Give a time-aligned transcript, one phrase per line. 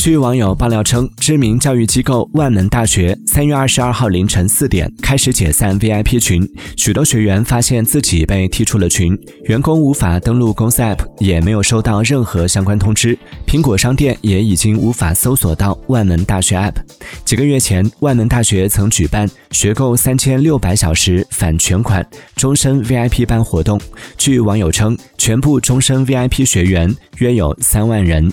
[0.00, 6.42] 据网友爆料称，知名教育机构万能大学三月二十二号凌晨四点开始解散 VIP 群，
[6.74, 13.14] 许多学员发现自己被踢出了群，员工无法登录公司 App，也没有收到任何相关通知。
[13.46, 16.76] 苹果商店也已经无法搜索到万能大学 App。
[17.26, 22.04] 几个月前，万能大学曾举办学购三千六百小时返全款
[22.36, 23.78] 终身 VIP 班活动，
[24.16, 28.32] 据网友称，全部终身 VIP 学员约有三万人。